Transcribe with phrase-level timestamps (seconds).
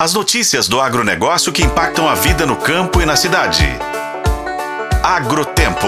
[0.00, 3.66] As notícias do agronegócio que impactam a vida no campo e na cidade.
[5.04, 5.86] Agrotempo.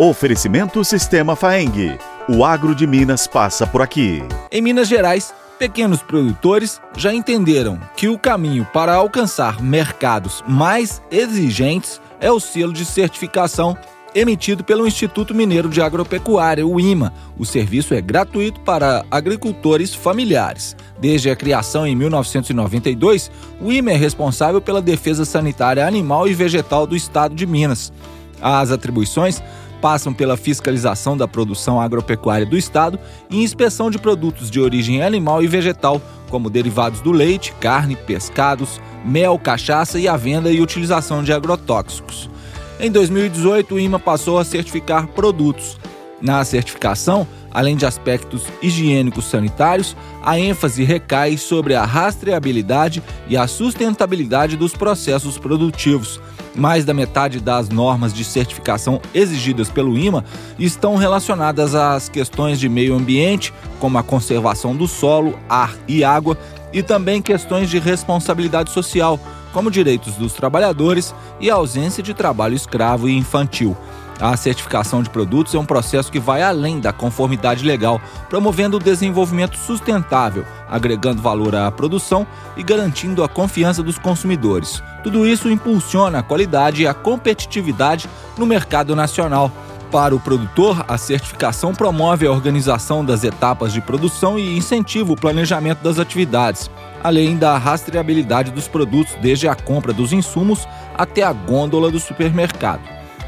[0.00, 1.96] Oferecimento Sistema Faeng.
[2.28, 4.20] O agro de Minas passa por aqui.
[4.50, 12.00] Em Minas Gerais, pequenos produtores já entenderam que o caminho para alcançar mercados mais exigentes
[12.18, 13.78] é o selo de certificação
[14.16, 17.12] emitido pelo Instituto Mineiro de Agropecuária, o IMA.
[17.38, 20.74] O serviço é gratuito para agricultores familiares.
[20.98, 26.86] Desde a criação em 1992, o IMA é responsável pela defesa sanitária animal e vegetal
[26.86, 27.92] do estado de Minas.
[28.40, 29.42] As atribuições
[29.82, 35.42] passam pela fiscalização da produção agropecuária do estado e inspeção de produtos de origem animal
[35.42, 41.22] e vegetal, como derivados do leite, carne, pescados, mel, cachaça e a venda e utilização
[41.22, 42.30] de agrotóxicos.
[42.78, 45.78] Em 2018, o IMA passou a certificar produtos.
[46.20, 53.46] Na certificação, além de aspectos higiênicos sanitários, a ênfase recai sobre a rastreabilidade e a
[53.46, 56.20] sustentabilidade dos processos produtivos.
[56.54, 60.22] Mais da metade das normas de certificação exigidas pelo IMA
[60.58, 66.36] estão relacionadas às questões de meio ambiente, como a conservação do solo, ar e água,
[66.74, 69.18] e também questões de responsabilidade social,
[69.56, 73.74] como direitos dos trabalhadores e ausência de trabalho escravo e infantil.
[74.20, 78.80] A certificação de produtos é um processo que vai além da conformidade legal, promovendo o
[78.80, 84.82] desenvolvimento sustentável, agregando valor à produção e garantindo a confiança dos consumidores.
[85.02, 89.50] Tudo isso impulsiona a qualidade e a competitividade no mercado nacional.
[89.90, 95.16] Para o produtor, a certificação promove a organização das etapas de produção e incentiva o
[95.16, 96.70] planejamento das atividades
[97.06, 102.80] além da rastreabilidade dos produtos desde a compra dos insumos até a gôndola do supermercado.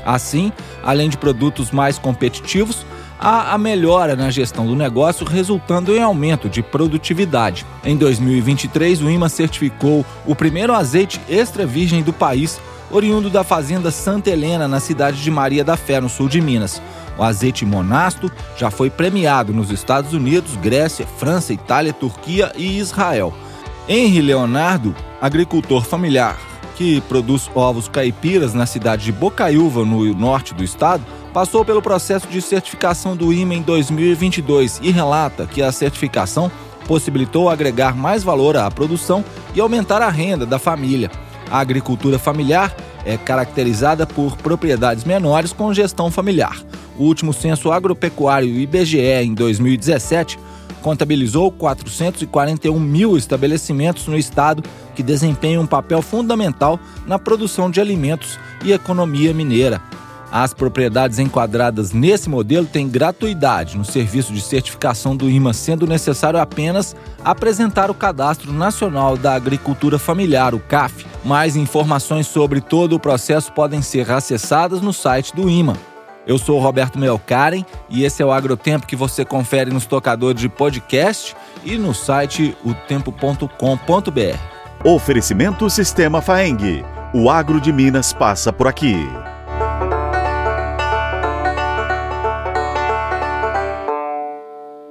[0.04, 2.84] Assim, além de produtos mais competitivos,
[3.20, 7.64] há a melhora na gestão do negócio, resultando em aumento de produtividade.
[7.84, 13.92] Em 2023, o IMA certificou o primeiro azeite extra virgem do país, oriundo da fazenda
[13.92, 16.82] Santa Helena, na cidade de Maria da Fé, no sul de Minas.
[17.16, 23.32] O azeite monasto já foi premiado nos Estados Unidos, Grécia, França, Itália, Turquia e Israel.
[23.88, 26.38] Henry Leonardo, agricultor familiar
[26.76, 32.28] que produz ovos caipiras na cidade de Bocaiúva, no norte do estado, passou pelo processo
[32.28, 36.52] de certificação do IMA em 2022 e relata que a certificação
[36.86, 39.24] possibilitou agregar mais valor à produção
[39.56, 41.10] e aumentar a renda da família.
[41.50, 46.62] A agricultura familiar é caracterizada por propriedades menores com gestão familiar.
[46.98, 50.38] O último censo agropecuário IBGE em 2017
[50.82, 54.62] contabilizou 441 mil estabelecimentos no estado
[54.94, 59.80] que desempenham um papel fundamental na produção de alimentos e economia mineira.
[60.30, 66.38] As propriedades enquadradas nesse modelo têm gratuidade no serviço de certificação do IMA, sendo necessário
[66.38, 66.94] apenas
[67.24, 71.06] apresentar o Cadastro Nacional da Agricultura Familiar, o CAF.
[71.24, 75.76] Mais informações sobre todo o processo podem ser acessadas no site do IMA.
[76.28, 80.38] Eu sou o Roberto Melkaren e esse é o Agrotempo que você confere nos tocadores
[80.38, 81.34] de podcast
[81.64, 83.48] e no site otempo.com.br.
[84.84, 86.84] Oferecimento Sistema Faeng.
[87.14, 88.94] O agro de Minas passa por aqui.